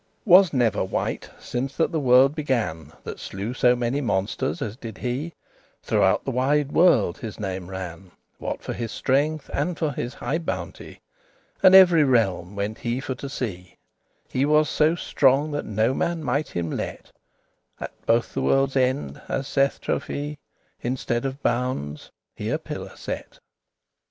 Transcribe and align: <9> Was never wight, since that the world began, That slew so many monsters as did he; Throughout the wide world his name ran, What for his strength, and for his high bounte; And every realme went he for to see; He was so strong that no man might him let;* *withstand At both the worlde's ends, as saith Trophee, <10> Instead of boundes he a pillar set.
<9> 0.23 0.25
Was 0.25 0.51
never 0.51 0.83
wight, 0.83 1.29
since 1.39 1.77
that 1.77 1.91
the 1.91 1.99
world 1.99 2.33
began, 2.33 2.91
That 3.03 3.19
slew 3.19 3.53
so 3.53 3.75
many 3.75 4.01
monsters 4.01 4.59
as 4.59 4.75
did 4.75 4.97
he; 4.97 5.35
Throughout 5.83 6.25
the 6.25 6.31
wide 6.31 6.71
world 6.71 7.19
his 7.19 7.39
name 7.39 7.69
ran, 7.69 8.09
What 8.39 8.63
for 8.63 8.73
his 8.73 8.91
strength, 8.91 9.47
and 9.53 9.77
for 9.77 9.91
his 9.91 10.15
high 10.15 10.39
bounte; 10.39 10.99
And 11.61 11.75
every 11.75 12.03
realme 12.03 12.55
went 12.55 12.79
he 12.79 12.99
for 12.99 13.13
to 13.13 13.29
see; 13.29 13.77
He 14.27 14.43
was 14.43 14.67
so 14.69 14.95
strong 14.95 15.51
that 15.51 15.65
no 15.65 15.93
man 15.93 16.23
might 16.23 16.49
him 16.49 16.71
let;* 16.71 17.11
*withstand 17.11 17.81
At 17.81 18.05
both 18.07 18.33
the 18.33 18.41
worlde's 18.41 18.75
ends, 18.75 19.19
as 19.29 19.47
saith 19.47 19.79
Trophee, 19.81 20.39
<10> 20.81 20.93
Instead 20.93 21.25
of 21.25 21.43
boundes 21.43 22.09
he 22.33 22.49
a 22.49 22.57
pillar 22.57 22.95
set. 22.95 23.37